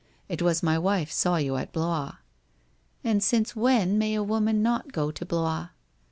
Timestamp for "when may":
3.55-4.15